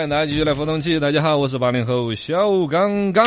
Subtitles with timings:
[0.00, 0.98] 欢迎大家继续来互动起。
[0.98, 3.22] 大家好，我是八零后小刚刚。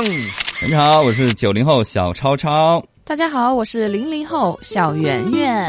[0.59, 2.83] 大家好，我是九零后小超超。
[3.03, 5.67] 大家好，我是零零后小圆圆。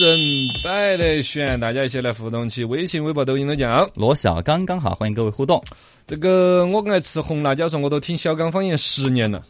[0.00, 2.64] 来，龙门阵摆的选，大家一起来互动起。
[2.64, 3.88] 微信、微博、抖音都讲。
[3.94, 5.62] 罗小刚刚好，欢迎各位互动。
[6.06, 9.40] 这个我爱吃红辣椒，说我都听小刚方言十年了，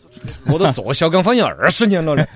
[0.46, 2.26] 我都做小刚方言二十年了嘞。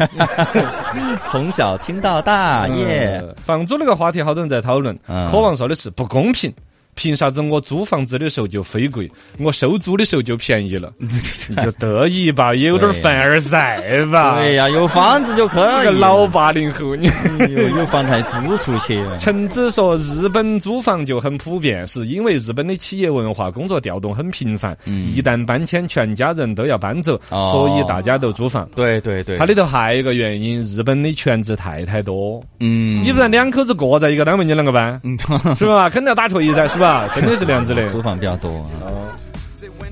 [1.28, 3.22] 从小听到大耶。
[3.36, 6.52] 房租那个话题，好多人在讨论，渴望说的是不公平。
[6.94, 10.92] 凭啥子我租房子的时候就非贵，我收租的时候就便宜了？
[11.48, 14.40] 你就得意吧，也有点凡尔赛吧。
[14.40, 15.84] 对呀，有房子就可以。
[15.84, 17.10] 个老八零后，你
[17.50, 19.02] 有有房才租出去。
[19.18, 24.76] 陈子说，日本租房就很普遍，是因为日本的企业文化、工作调动很频繁。
[24.86, 28.68] 一旦搬迁，全家人都要搬走，所以大家都租房。
[28.74, 29.36] 对对对。
[29.36, 32.42] 它里头还有一个原因，日本的全职太太多。
[32.60, 33.02] 嗯。
[33.02, 35.00] 你不然两口子过在一个单位，你啷个办？
[35.56, 35.90] 是吧？
[35.90, 36.83] 肯定要打锤噻，是吧？
[36.84, 38.62] 吧，真的是这样子的， 租房比较多。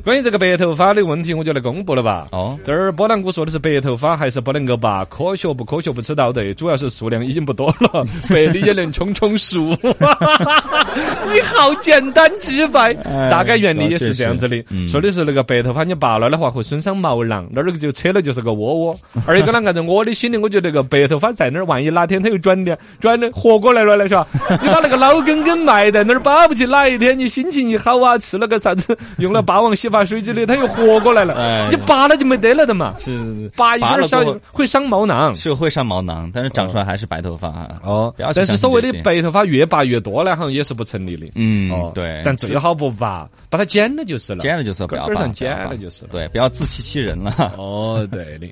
[0.05, 2.27] 关于这个白头发的问题，我就来公布了吧。
[2.33, 9.71] 哦，这儿波浪谷说的是白头发还是不能够拔科学不科学不知道的，主要是数量已经不多了， 白的也能充充数。
[11.33, 12.93] 你好简单直白，
[13.31, 14.65] 大概原理也是这样子的。
[14.89, 18.97] 说的是那个白头发你拔了的话会损伤毛囊，那儿就扯了就是个窝窝。
[19.25, 24.27] 而一个呢，按照我的心里，我觉得那个白头发在那儿，万一哪天它又转的转的活过来了来是吧？
[24.61, 29.92] 你把那个老根根埋在那儿，保不齐哪一天你心情一好啊，吃了个啥子，用了霸王洗。
[29.93, 31.35] 发水之类，它又活过来了。
[31.35, 32.95] 哎你拔了就没得了的嘛。
[32.97, 37.81] 是是是拔一根小会伤毛囊，是会伤毛囊，但是长出来还是白头发啊。
[37.85, 41.27] 哦，但是所谓的白头发越拔越多呢，好像也是不成立的。
[41.37, 42.21] 嗯，对。
[42.25, 44.39] 但最好不拔，把它剪了就是了。
[44.41, 45.29] 剪了就是不要拔。
[45.29, 46.09] 剪了就是了。
[46.11, 47.53] 对，不要自欺欺人了。
[47.59, 48.51] 哦，对的。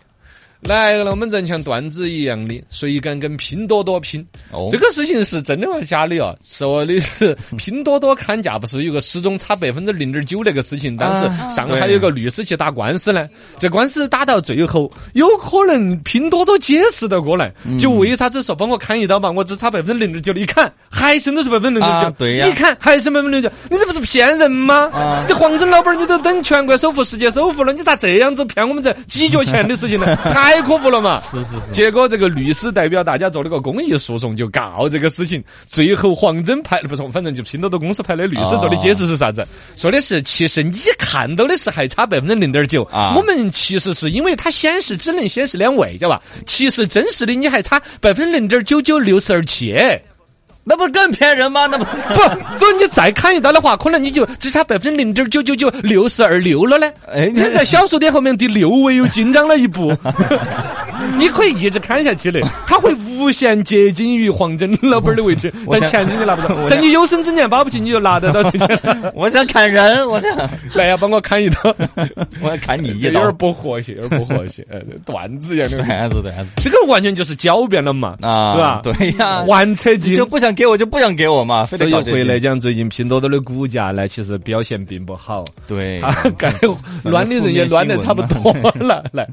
[0.63, 4.25] 来了，我们人像段子一样的，谁敢跟拼多多拼？
[4.53, 5.81] 哦，这个事情是真的吗？
[5.87, 6.37] 假的哦？
[6.45, 10.97] 说的是拼多多砍价，不是有个始终差百分之零点九那个事情？
[10.97, 13.27] 当时上海有个律师去打官司呢，
[13.59, 19.31] 这官司打到最后，有可能拼多多解释得过来，就为啥子说帮我砍一刀吧？
[19.31, 25.25] 我只差百分之零点九，你砍还剩都是百分之零点九，对呀，你砍还剩百分之零点九，你这不是骗人吗？
[25.27, 30.17] 你黄峥老板，你都等全国首富、世界首富了，你咋这样子骗我们这几角钱的事情呢？
[30.51, 31.23] 太可恶了嘛！
[31.31, 31.71] 是是是。
[31.73, 35.43] 结果这个律师代表大家做了个公益诉讼，就告这个事情。
[35.65, 39.47] 最后黄峥派不是，反正就拼多多公司派的律师做的解释是啥子？
[39.77, 43.15] 说的是其实你看到的是还差百分之零点九啊。
[43.17, 46.21] 我们其实是因为它显示只能显示两位，知道吧？
[46.47, 49.73] 其实真实的你还差百分之零点九九六十二七。
[50.63, 51.67] 那不更骗人吗？
[51.67, 51.85] 那不
[52.15, 52.21] 不，
[52.55, 56.87] 如果你再砍一刀的话，可能你就只差百分之零点九九九六十二六了呢。
[57.13, 59.93] 哎，你在 小数点后面第六位又进账了一步。
[61.19, 66.55] 你可以一直砍下去的， 他会无限接近于黄峥老板的位置， 但钱你拿不到。
[66.69, 68.79] 在你有生之年，保不齐你就拿得到这些。
[69.15, 70.31] 我想砍人，我想
[70.75, 71.75] 来呀，帮我砍一刀。
[72.41, 74.67] 我要砍你一刀，有点不和谐，有点不和谐。
[74.71, 76.47] 呃，段子一样的段子，段子。
[76.57, 78.81] 这个完全就是狡辩了嘛，啊，对吧？
[78.99, 81.65] 对呀，玩车机，就不想给我就不想给我嘛。
[81.65, 85.45] 所以回来讲，最近拼多多的股价呢，其实表现并不好。
[85.67, 86.01] 对，
[86.39, 86.53] 该
[87.05, 89.27] 乱的人也乱的差不多了，来。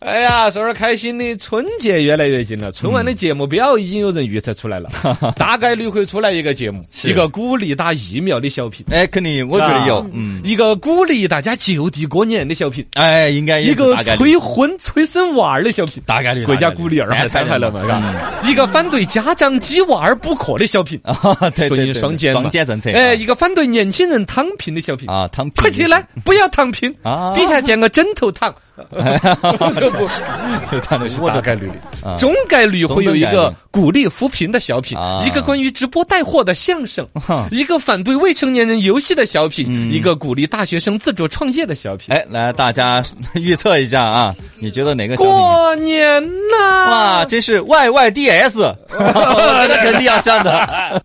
[0.00, 2.72] 哎呀，说点开心的，春节越来越近了。
[2.72, 4.88] 春晚的节目表已经有人预测出来了，
[5.36, 8.84] 大概率会出来一个节目，一个鼓励打疫苗的小品。
[8.90, 10.08] 哎，肯定，我觉得有。
[10.14, 12.82] 嗯，一个鼓励大家就地过年的小品。
[12.94, 16.02] 哎，应该一个催婚催生娃儿的小品。
[16.06, 18.14] 大概率，国家鼓励二孩三孩了嘛？
[18.42, 20.98] 一个反对家长挤娃儿补课的小品。
[21.68, 22.90] 顺应双减双减政策。
[22.92, 25.06] 哎，一个反对年轻人躺平的小品。
[25.10, 25.62] 啊，躺平。
[25.62, 26.90] 快起来，不要躺平。
[27.02, 28.54] 啊，底下建个枕头躺。
[29.74, 30.08] 就不，
[30.70, 31.70] 就他那是大概率
[32.02, 37.06] 的，中概率会有一个鼓励扶贫的小品，一个关于直播带货的相声，
[37.50, 42.14] 一个反对未成年人游戏的小品，一个鼓励大学生自主创业的小品。
[42.14, 43.02] 哎，来大家
[43.34, 45.16] 预测一下啊，你觉得哪个？
[45.16, 46.90] 过年啦！
[46.90, 51.02] 哇，真是 Y Y D S， 那肯定要上的。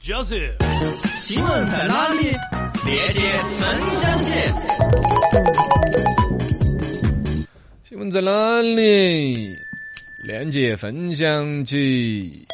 [0.00, 0.50] 就是
[1.16, 2.30] 新闻在哪里？
[2.84, 3.20] 链接
[3.58, 5.83] 分享起。
[7.94, 9.56] 新闻在哪里？
[10.16, 12.44] 链接分享起。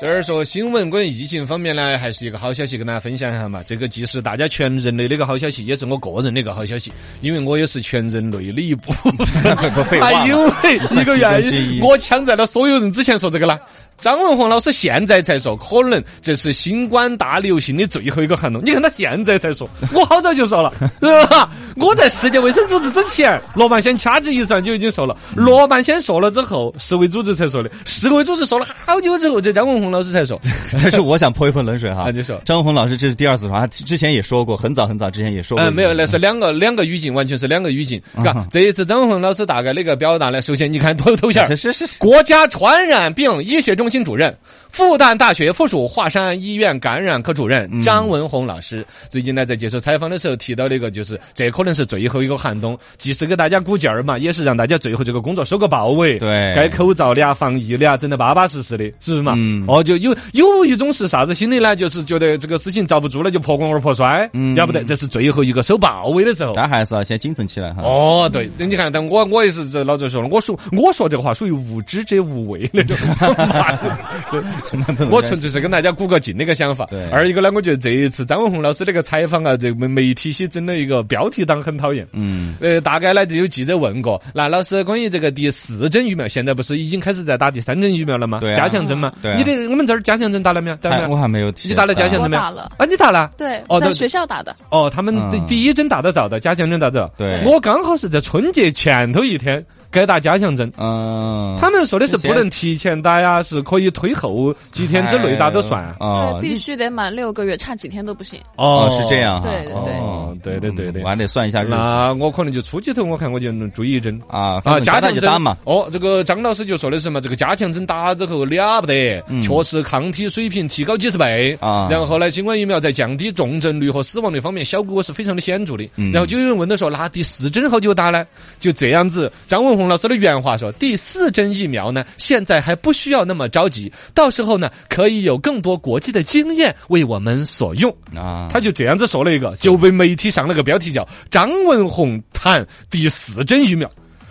[0.00, 3.60] 这儿说新闻关于疫情方面呢，还是一个好消息，跟大家分享一下嘛。
[3.66, 6.92] 这个既是大家全人类的一个好消息，也是我个人的一个好消息，
[7.22, 9.12] 因为我也是全人类的一部分。
[10.00, 13.58] 还 因为 一个原因，我抢在了所有人之前说这个啦。
[13.98, 18.62] 张文宏老师现在才说，可能这是新冠大流行的最后一个寒冬。
[18.64, 20.72] 你看他现在才说，我好早就说了，
[21.02, 21.50] 是吧？
[21.76, 25.16] 我在世界卫生组织之前，罗曼先掐指一算就已经说了。
[25.34, 30.40] 罗曼先说了之后，世卫组织才说的，世卫组织说了好久之后，这张文宏老师才说。
[30.72, 35.66] 但是我想泼一盆冷水哈， 啊你说张文宏老师这是第二次说，他之前也说过，很早很早之前也说过。
[35.66, 38.00] 嗯，没有，那是两个两个语境，完全是两个语境。
[38.24, 44.36] 嘎，这一次张文宏老师大概那个表达呢，首先你看头头衔儿是是是，国家传染病医学中中心主任、
[44.78, 56.16] 复旦大学附属华山医院感染科主任张文宏老师，最近呢在接受采访的时候提到那个，就是这可能是最后一个寒冬，既是给大家鼓劲儿嘛，也是让大家最后这个工作收个报尾。
[56.20, 59.34] 对该口罩的啊、防疫的啊，整得巴巴适适的，是不是嘛？
[59.36, 61.74] 嗯哦，就有有一种是啥子心理呢？
[61.74, 64.30] 就是觉得这个事情遭不住了，就破罐而破摔。
[64.32, 66.52] 嗯要不得，这是最后一个收报尾的时候。
[66.54, 67.82] 但还是要先谨慎起来哈。
[67.82, 72.96] 哦，对，你看，但我我也是这老早说了，我说我说这个话属于无知者无畏那种，
[75.10, 77.08] 我纯粹是跟大家鼓个劲的一个想法对。
[77.10, 82.06] 二一个呢，我觉得这一次张文宏老师那个采访啊，这个媒体些整了一个标题党很讨厌。
[82.12, 88.38] 嗯，呃，大概呢就有记者问过，那老师关于这个第四针疫苗，现在不是已经开始在打第三针疫苗了吗？
[88.40, 89.12] 对啊加强针吗？
[89.22, 90.76] 对啊你的我们这儿加强针打了没有？
[90.76, 91.10] 打了没有？
[91.10, 91.68] 我还没有提。
[91.68, 92.42] 你打了加强针没有？
[92.42, 93.30] 打了啊，你打了？
[93.36, 94.54] 对，哦在学校打的。
[94.70, 95.14] 哦，他们
[95.46, 97.12] 第一针打得早的，加强针打得早。
[97.16, 100.70] 对我刚好是在春节前头一天该打加强针。
[100.76, 105.82] 嗯，他们说的是不能提前打呀，是可以推后几天之内打都算。
[105.98, 108.40] 啊对，，必须得满六个月，差几天都不行。
[108.56, 109.48] 哦是这样哈。
[109.48, 111.08] 对对对哦，对的对的嗯我。
[111.08, 114.20] 还得算一下日子那我可能就初级头，我看我就能注意一针。
[114.28, 115.56] 啊啊，加强针嘛。
[115.64, 125.88] 哦，这个张老师就说的是嘛，这个加强针打之后了不得，确实抗体水平提高几十倍啊然后呢，新冠疫苗在降低重症率和死亡率方面效果是非常的显著的。
[125.96, 128.26] 嗯然后就有人问到说，那第四针好久打呢？
[128.58, 137.94] 就这样子，张文宏老师的原话说，第四针疫苗呢，现在还不需要那么着急，到时候呢，可以有更多国际的经验为我们所用。
[138.14, 143.88] 啊，他就这样子说了一个，就被媒体上了个标题叫“张文宏谈第四针疫苗”。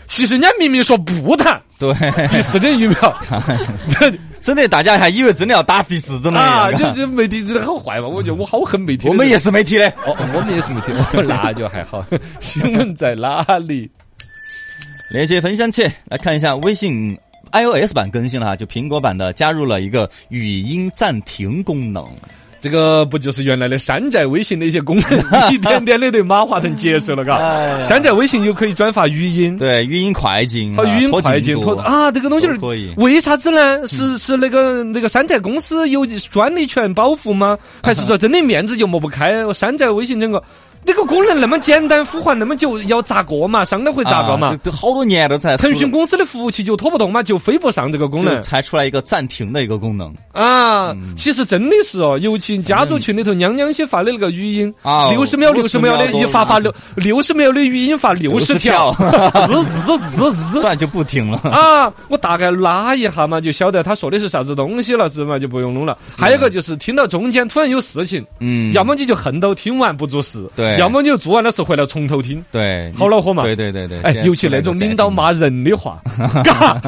[0.07, 1.93] 其实人家明明说不谈对，
[2.29, 3.21] 第四针疫苗，
[4.39, 6.95] 真的大家还以为真的要打第四针了啊，一样。
[6.95, 8.07] 就这媒体真的好坏嘛！
[8.07, 9.09] 我觉得我好恨媒体。
[9.09, 9.89] 我们也是媒体的。
[10.05, 12.05] 哦，我们也是媒体，哦那就还好。
[12.39, 13.91] 新闻在哪里？
[15.09, 17.17] 链接分享器，来看一下微信
[17.53, 22.05] iOS 版更新了哈，就苹果版的加入了一个语音暂停功能。
[22.59, 27.81] 这个不就是原来的山寨微信的一些功能，一点点的对马化腾接受了，嘎 哎。
[27.81, 33.87] 山寨微信又可以转发语音，对，语音快进，和语音快进啊，这个东西可以为啥子呢？
[33.87, 37.57] 是是那个那个山寨公司有专利权保护吗？
[37.81, 39.41] 还是说真的面子就抹不开？
[39.53, 40.43] 山寨微信整个
[40.85, 43.65] 那个功能那么简单，呼唤那么久，要咋个嘛？
[43.65, 44.59] 上来会咋个嘛啊？
[44.63, 50.95] 都好多年了才腾讯公司的服务器就拖不动嘛，就飞不上这个功能才出来一个暂停的一个功能啊！
[51.15, 58.93] 其实真的是哦，尤其家族群里头娘娘些发的那个语音啊六十秒六十秒的一发发六六十秒的语音发六十条，
[59.47, 60.61] 滋滋滋滋滋。
[60.61, 61.37] 算就不停了。
[61.49, 65.37] 啊，我大概拉一下嘛，就晓得他说的是啥子东西了，是嘛？
[65.37, 65.97] 就不用弄了。
[66.17, 72.43] 还有一个就是听到中间突然有事情，嗯，要么你就恨到听完不做事，对要么你就做完了事回来从头听。
[72.51, 73.43] 对，好恼火嘛。
[73.43, 76.01] 对对对对，哎尤其那种领导骂人的话，
[76.43, 76.81] 嘎，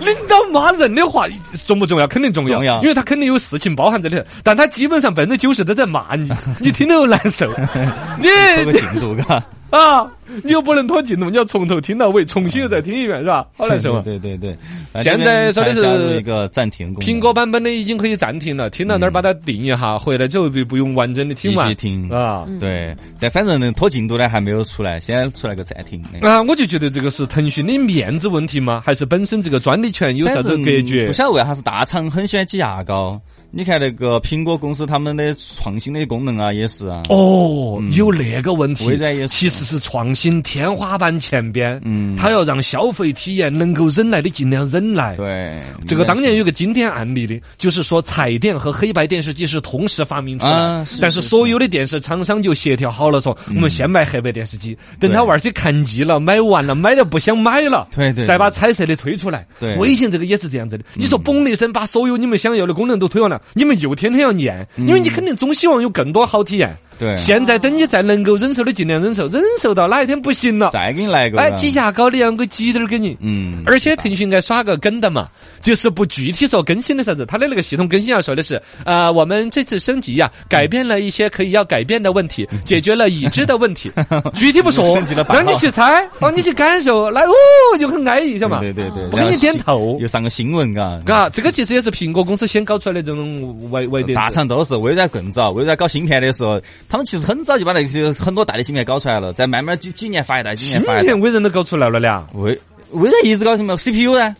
[0.00, 1.26] 领导骂人的话
[1.66, 2.06] 重不重要？
[2.06, 2.80] 肯定重要，重要。
[2.82, 4.22] 因为他肯定有事情包含在里头。
[4.42, 6.30] 但他基本上百分之九十都在骂你，
[6.60, 7.46] 你听得又难受。
[8.20, 10.06] 你这个进度，嘎，啊，
[10.42, 13.46] 你又不能拖进度，你要从头听到尾，重新又再听一遍，是吧？
[13.56, 14.02] 好难受啊！
[14.04, 14.56] 对对对，
[15.02, 22.46] 现在说的是一个暂停功能，苹果版本的已经可以暂停了，听到那儿把它定一下，回来之后就不用完整的听完继续听啊。
[22.58, 26.28] 对，但反正能拖进度呢还没有出来，先出来个暂停的。
[26.28, 28.82] 啊，我就觉得这个是腾讯的面子问题吗？
[28.84, 31.12] 还是本身这个专利权有啥子隔绝不？
[31.12, 33.20] 晓得为啥是大厂很喜欢挤牙膏。
[33.54, 37.02] 你看那个苹果公司他们的创新的功能啊，也是啊。
[37.10, 42.16] 哦，有那个问题，微软也是其实是创新天花板前边，嗯。
[42.16, 45.14] 它要让消费体验能够忍耐的尽量忍耐。
[45.16, 59.46] 对，这个当年有个经典案例的，就是说彩电和黑白电视机是同时发明出来，啊是但是是所有的电视厂商就协调好了说，我们先卖黑白电视机，等他娃儿些看腻了，买完了，买的不想买了，对对对再把彩色的推出来。
[59.60, 59.76] 对。
[59.76, 60.84] 微信这个也是这样子的。
[60.94, 66.76] 你说嘣的一声把所有你们想要的功能都推完了，你们又天天要念，因为你肯定总希望有更多好体验。
[66.98, 67.16] 对。
[67.16, 73.16] 现在等你再能够忍受的尽量忍受，忍受到哪一天不行了，再给你来个，哎，挤牙膏的样给挤点儿给你。
[73.20, 75.28] 嗯，而且腾讯应该耍个梗的嘛，
[75.62, 83.90] 就是不具体说更新的啥子，它的那个系统更新要说的是，呃，我们这次升级呀、改变了一些可以要改变的问题，解决了已知的问题，
[84.34, 84.94] 具体不说
[85.28, 87.32] 让你去猜， 让你去感受，来哦，
[87.78, 88.60] 就很安逸，晓得嘛？
[88.60, 91.00] 对对对，不给你点头又上个新闻，嘎。
[91.06, 101.02] 嘎，这个其实也是苹果公司先搞出来的这种外外点大厂都是微软更早，微软搞芯片的时候，他们其实很早就把那些很多大的芯片搞出来了，再慢慢几几年发一代，几年发一代。
[101.04, 102.58] 片微软都搞出来了俩，微
[102.90, 104.34] 微软一直搞什么 CPU 呢？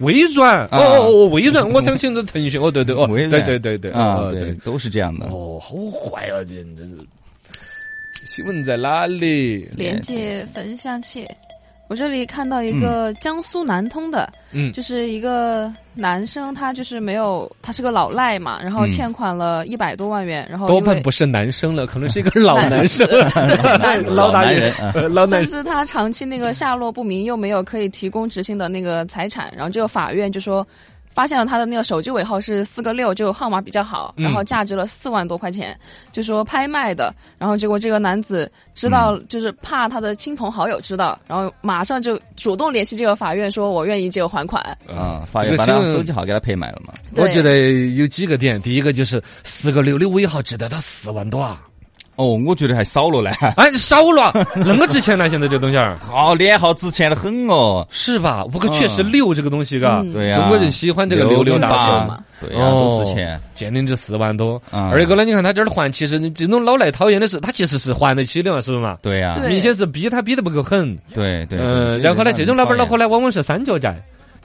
[0.00, 5.26] 微软，哦啊哦哦，微软，我想起这腾讯，哦对对哦，微软对对对对，啊哦，对，都是这样的。
[5.26, 6.96] 哦，好坏啊，这人真是。
[8.36, 9.68] 新闻在哪里？
[9.76, 11.26] 链接分享器。
[11.88, 14.72] 我这里看到一个江苏南通的，嗯。
[14.72, 18.90] 就是一个男生，他就是没有，他是个老赖嘛，然后嗯。
[18.90, 23.08] 欠款了一百多万元，然后多半不是男生了，可能是一个 老男生，
[23.62, 25.46] 老大爷老男人老男但。
[25.46, 30.66] 是他长期那个下落不明，又没有可以提供执行的那个财产，然后这个法院就说。
[31.16, 35.74] 发现了他的那个手机尾号是四个六，就号码比较好，嗯然后价值了四万多块钱，
[36.12, 37.10] 就说拍卖的。
[37.38, 44.62] 然后结果这个男子知道，就是怕他的亲朋好友知道，然后马上就主动联系这个法院，说我愿意这个还款。
[44.86, 46.92] 啊，法院把他这个手机号给他拍卖了嘛？
[47.16, 51.62] 我觉得有几个点，第一个就是四个六的尾号值得到四万多啊！
[52.16, 53.30] 哦，我觉得还少了呢。
[53.56, 57.86] 哎，少了，那么值钱呢，现在这东西儿 好，脸号值钱的很哦。
[57.90, 58.44] 是吧？
[58.50, 62.18] 不过确实六这个东西，嘎，嗯对呀，中国人喜欢这个六六大八顺嘛。
[62.40, 63.40] 对呀，都值钱。
[63.54, 64.60] 鉴定值四万多。
[64.72, 68.96] 嗯二一个呢，你看他这儿还，其实这种老赖讨厌的是，他其实是还得起的嘛，是不是嘛？
[69.02, 70.96] 对呀，对明显是逼他逼得不够狠。
[71.14, 71.58] 对对。
[71.60, 73.94] 嗯，然后呢，这种老板老婆，呢，往往是三角债，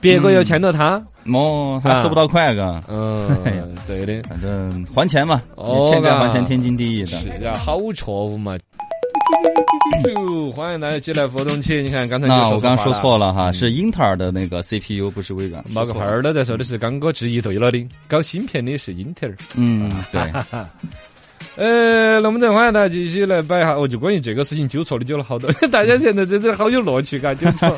[0.02, 1.02] 别个又欠到他。
[1.32, 2.82] 哦，还收不到款，嘎。
[2.88, 4.20] 嗯，对的。
[4.28, 7.16] 反正还钱嘛，哦欠债还钱天经地义的。
[7.18, 8.58] 是呀，好错误嘛。
[10.54, 11.80] 欢迎大家进来互动起。
[11.80, 15.62] 你看刚才你那我刚刚说说错了哈，是英特尔的那个 CPU，不是微软。
[15.70, 19.36] 冒个泡儿的在说的是刚哥质疑对了的，搞芯片的是英特尔。
[19.54, 20.20] 嗯，对，
[21.56, 27.68] 呃，那我们再欢迎大家继续来摆一下，哦，就关于这个事情纠错的纠了好多， 大家现在真是好有乐趣，嘎，纠错。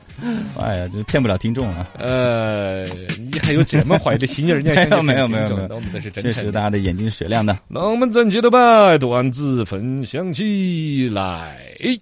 [0.60, 1.88] 哎呀，这骗不了听众啊。
[1.98, 2.84] 呃，
[3.30, 4.60] 你还有这么坏的心眼儿？
[4.60, 6.62] 你还想去 没有没有没有那我们都是真确实，大。
[6.62, 7.58] 家的眼睛是雪亮的。
[7.68, 11.98] 那我们整期的把段子分享起来，嘿，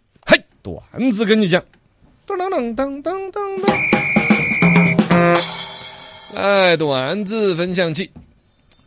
[0.63, 1.63] 段子跟你讲，
[2.27, 3.71] 当当当当当当当，
[6.35, 8.09] 来，段子分享起。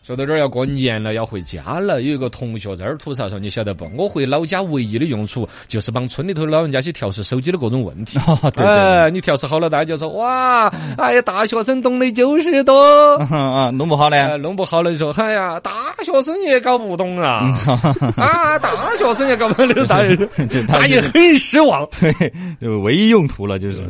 [0.06, 2.04] 说到这儿要过年了，要回家了。
[2.04, 3.90] 有一个同学在这儿吐槽说：“你晓得不？
[3.98, 8.20] 我回老家唯一的用处就是帮村里头老人家去调试手机的各种问题。
[8.28, 10.68] 哦，对对哎，你调试好了，大家就说哇，
[11.00, 13.18] 哎呀，大学生懂的就是多。
[13.74, 15.72] 弄不好哎，呢，弄不好了就说，哎呀，大
[16.04, 17.52] 学生也搞不懂啊！
[17.66, 18.70] 嗯啊，大
[19.00, 20.16] 学生也搞不懂，那个大 爷，
[20.68, 21.84] 大爷很失望。
[22.00, 22.14] 对，
[22.62, 23.82] 就唯一用途了，就是。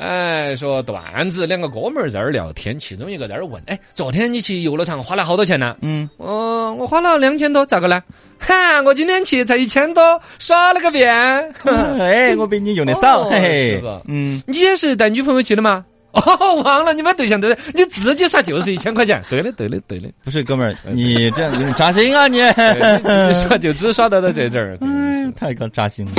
[0.00, 5.76] 哎，说段子，两个哥们儿在那儿聊天，其中一个在那儿问，哎，昨天你去游乐场花了好多钱呢？
[5.82, 8.02] 嗯，哦，我花了两千多，咋个呢？
[8.40, 11.14] 哈，我今天去才一千多，耍了个遍。
[12.00, 15.84] 哎，我比你用的少，哦嘿嘿是吧，嗯，你也是带女朋友去的吗？
[16.12, 19.22] 哦，忘了，你们对象对的，你自己耍就是一千块钱。
[19.28, 20.10] 对的，对的，对的。
[20.24, 24.78] 不是哥们儿，你这样扎心啊，你，你耍就只耍到到这阵儿。
[24.80, 26.12] 嗯，太搞扎心了。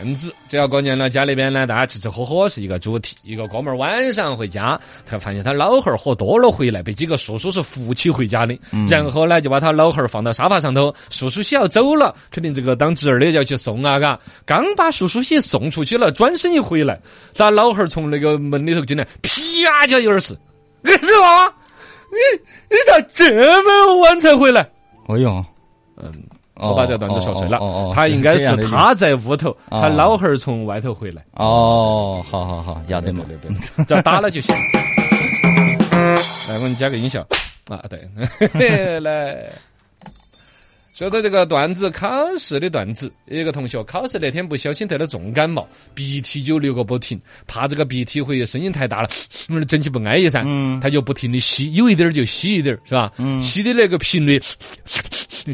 [0.00, 3.16] 段子，只要过年了，家里边呢，大家吃吃喝喝是一个主题。
[3.22, 8.58] 一个哥们儿晚上回家，他发现他老汉儿喝多了回来，被几个叔叔是扶起回家的。
[8.88, 14.18] 然后呢，就把他老汉儿放到沙发上头，叔叔些要走了，肯定这个当侄儿的就要去送啊，嘎。
[14.46, 16.98] 刚把叔叔些送出去了，转身一回来，
[17.34, 20.34] 他老汉儿从那个门里头进来，啪就有点事。
[20.82, 21.52] 干什么？
[22.10, 22.16] 你
[22.70, 24.62] 你咋这么晚才回来？
[25.08, 25.44] 哎呦，
[25.96, 26.10] 嗯。
[26.60, 27.58] 哦我把这段子说碎了。
[27.58, 29.80] 哦哦哦，他应该是他在屋头，哦。
[29.80, 31.24] 他老汉儿从外头回来。
[31.32, 34.54] 哦，好好好，要得嘛，对对对，只要打了就行。
[36.48, 37.26] 来，我给你加个音效。
[37.68, 39.50] 啊，对， 来。
[41.00, 42.06] 说到这个段子，考
[42.38, 49.08] 试的段子，有一个同学考试那天不小心得了重感冒，鼻涕就流个不停，怕这个鼻涕会声音太大了，
[49.48, 50.78] 嗯，整起不安逸噻，嗯。
[50.78, 53.10] 他就不停的吸，有一点儿就吸一点儿，是吧？
[53.16, 53.40] 嗯。
[53.40, 54.38] 吸的那个频率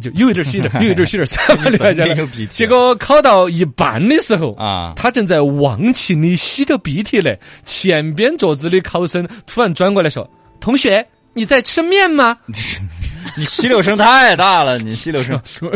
[0.02, 1.26] 就有一点儿吸一点儿， 有一点儿吸一点儿，
[1.78, 4.94] 三百六结果考到一半的时候啊。
[4.96, 7.32] 他正在忘情的吸着鼻涕呢，
[7.64, 12.36] 前边桌子的考生突然转过来说：“同学，你在吃面吗
[13.34, 15.40] 你吸溜声太大了，你吸溜声，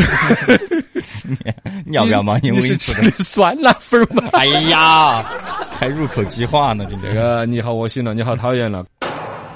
[1.85, 4.23] 你要不要忙？？”因为你是吃的酸辣粉吗？
[4.33, 5.23] 哎呀，
[5.71, 8.85] 还入口即化呢，这这个你好恶心了，你好讨厌了。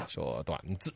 [0.07, 0.93] 说段子，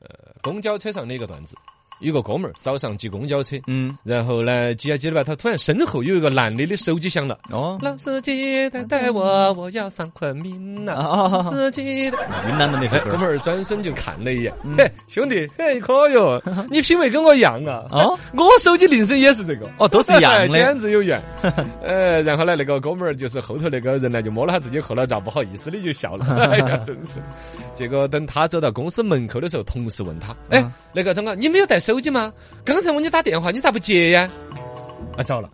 [0.00, 0.08] 呃，
[0.42, 1.56] 公交车上的一个段子。
[2.00, 7.38] 有个哥们儿早上挤公交车，嗯，然后呢挤啊挤的吧，他突然身后有一个男的的手机响了。
[7.50, 10.92] 哦，老司机带带我，我要上昆明呐！
[10.94, 16.40] 老，司机的，云南的那哎，首歌哥们儿转身就看了一眼，嘿，兄弟，嘿，可哟，
[16.70, 17.84] 你品味跟我一样啊！
[17.90, 21.22] 哦， 我手机铃声也是这个，哦，都是一样的简，直有缘。
[21.82, 26.24] 呃，然后呢，那个哥们儿就是后头那个人呢，就摸了他自己后脑勺，不好意思的就笑了。
[26.52, 27.18] 哎呀，真是。
[27.74, 32.30] 结果等他走到公司门口的时候，同事问他：“哎嗯，那个张哥，你没有带手机吗？
[32.66, 34.30] 刚才我给你打电话，你咋不接呀？”
[35.16, 35.50] 啊，糟了，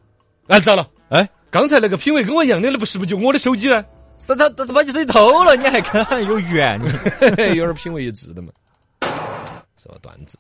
[0.49, 3.85] 啊，糟了，哎，刚才那个品味跟我一样的，那不是不就我的手机呢？
[4.26, 6.81] 他他他把你手机偷了，你还跟他有缘？
[6.83, 8.49] 你 有点品味一致的嘛。
[9.81, 10.37] 说段子，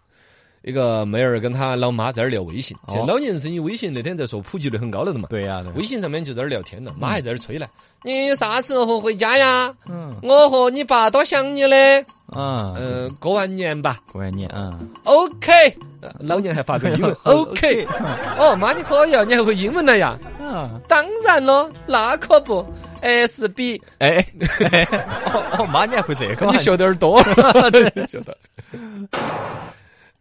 [0.64, 5.28] 一个妹儿跟她老妈在那儿聊微信，哦现在老年人生意微信那天在说普及率很高了的嘛。
[5.30, 7.66] 对呀，对微信上面就在那儿聊天了，妈还在那儿催呢。
[8.02, 9.74] 你啥时候回家呀？
[9.88, 12.00] 嗯我和你爸多想你嘞。
[12.28, 13.98] 啊，呃，过完年吧。
[14.10, 15.52] 过完年啊，OK，
[16.00, 17.14] 呃老年还发个 英文。
[17.24, 17.86] OK，
[18.38, 20.18] 哦，妈你可以啊，你还会英文了呀？
[20.42, 22.64] 啊，当然了，那可不。
[23.02, 24.26] S B， 哎，
[25.26, 26.46] 哦哦，妈，你还会这个？
[26.50, 27.70] 你学点儿多了，
[28.08, 28.34] 学的。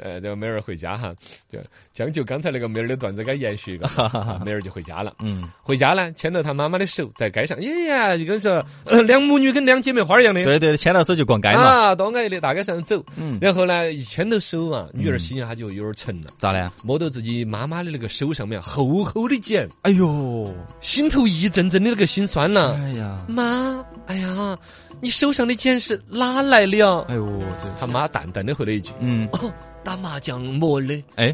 [0.04, 1.16] 呃，这个妹儿回家哈，
[1.50, 1.58] 就
[1.94, 5.14] 将就刚才那个妹儿的段子该延续一个，啊妹儿就回家了。
[5.20, 10.44] 嗯，回家呢，牵着她妈妈的手在街上，哎呀，就跟说呃 两母女跟两姐妹花一样的。
[10.44, 16.74] 对对，牵到手就逛街嘛，啊，多安逸的大街上走，嗯，然后呢，一牵到手啊，女儿心下就有点沉了，咋了？
[16.84, 22.78] 摸到自己妈妈的那个手上面厚厚的茧，哎呦，心头一阵阵的那个心酸呐。
[22.78, 24.58] 哎呀，妈，哎呀，
[25.02, 27.04] 你手上的钱是哪来的呀？
[27.08, 27.42] 哎呦，
[27.80, 29.52] 他妈淡淡的回了一句嗯，：“哦，
[29.84, 31.04] 打麻将磨的。
[31.16, 31.34] 哎，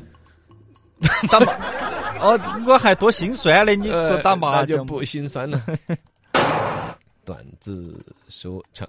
[1.29, 1.53] 打麻，
[2.21, 3.75] 哦，我还多心酸嘞！
[3.75, 5.61] 你呃”说打麻将那就不心酸了。
[7.25, 8.87] 段子说唱。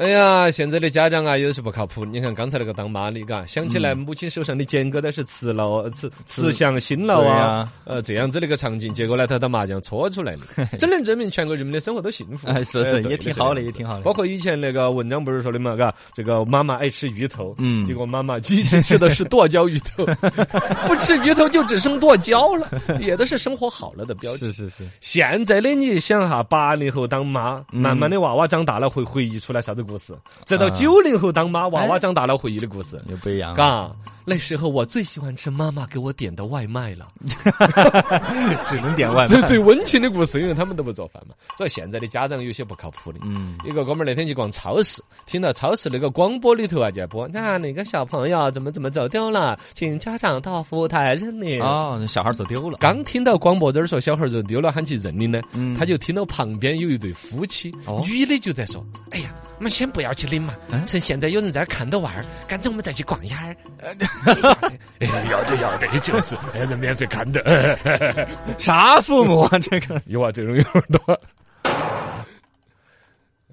[0.00, 2.06] 哎呀，现在的家长啊，有的是不靠谱。
[2.06, 12.48] 你看刚才那个当妈的，嘎，想起来母亲手上的茧疙瘩是慈劳、慈慈祥、辛劳啊，呃，这样子的一个场景，结果呢，他打麻将搓出来的， 真能证明全国人民的生活都幸福。
[12.48, 14.00] 哎是是也挺好的也挺好的。
[14.00, 17.84] 包括以前那个文章不是说的嘛，嘎，这个妈妈爱吃鱼头，嗯。
[17.84, 20.06] 结果妈妈机器吃的是剁椒鱼头，
[20.88, 22.66] 不吃鱼头就只剩剁椒了，
[23.02, 24.46] 也都是生活好了的标志。
[24.46, 27.82] 是是是，现在的你想哈，八零后当妈，嗯。
[27.82, 33.02] 慢慢的娃娃长大了会回忆出来啥子故事，再到啊九零后当妈，娃娃长大了回忆的故事。
[33.08, 33.90] 又不一样，嘎，
[34.30, 37.10] 那时候我最喜欢吃妈妈给我点的外卖了，
[38.64, 39.34] 只能点外卖。
[39.34, 41.34] 这最温情的故事，因为他们都不做饭嘛。
[41.56, 43.18] 所以现在的家长有些不靠谱的。
[43.24, 51.60] 嗯，一个哥们儿那天去逛超市，听到超市那个广播里头啊就在播，那那个小朋友怎么怎么走丢了，请家长到服务台认领。
[51.60, 63.56] 哦，小孩走丢了，刚听到广播这儿说小孩儿走丢了，喊去认领呢，嗯他就听到旁边有一对夫妻，哦女的就在说：“哎呀，我们先不要去领嘛，嗯趁现在有人在看到娃儿，干脆我们再去逛一下儿。”
[65.00, 67.78] 哎，要得要得，就是还是免费看的，
[68.58, 69.58] 啥父母啊？
[69.60, 71.20] 这个有啊，这种有点多。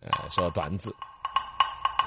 [0.01, 0.93] 呃，说段子，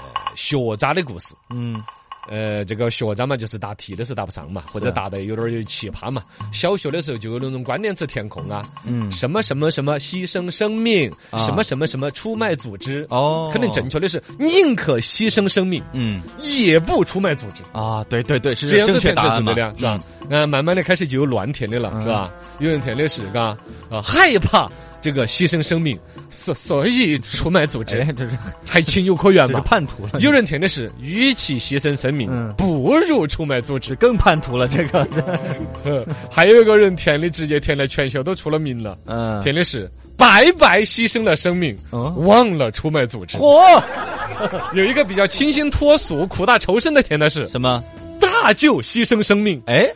[0.02, 1.34] 呃，学渣的故事。
[1.50, 1.82] 嗯，
[2.28, 6.22] 呃，这个学渣嘛，就是答题的时候答不上嘛，或者答的有点儿奇葩嘛。
[6.52, 13.06] 小学的时候就有那种关键词填空啊，嗯什么什么什么牺牲生命，啊什么什么什么出卖组织。
[13.11, 17.62] 哦，可能正确的是宁可牺牲生命，嗯也不出卖组织。
[17.72, 19.98] 啊，对对对，是这样子正确填才答案嘛是对的，是吧？
[20.28, 22.30] 嗯，慢慢的开始就有乱填的了，是吧？
[22.61, 23.56] 有人填的是，嘎
[23.90, 24.70] 啊，害怕
[25.02, 29.64] 这个牺牲生命，所所以出卖组织哎，，这是还情有可原这是嘛？
[29.64, 33.94] 叛徒了，有人填的是，与其牺牲生命嗯，不如出卖组织。
[33.96, 35.06] 更叛徒了，这个，
[35.84, 43.38] 呃还有一个人填的直接填了全校都出了名了，嗯，填的是白白牺牲了生命，嗯忘了出卖组织。
[43.38, 43.82] 嚯，
[44.74, 47.82] 有一个比较清新脱俗、苦大仇深的填的是什么？
[48.20, 49.88] 大舅牺牲生命，哎，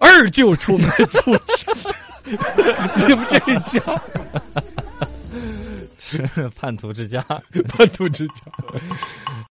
[0.00, 1.66] 二舅出卖组织。
[3.06, 3.80] 你们这一家
[6.56, 7.20] 叛徒之家，
[7.68, 8.34] 叛徒之家。